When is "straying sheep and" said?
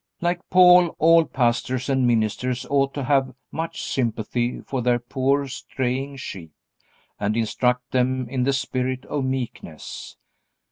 5.47-7.37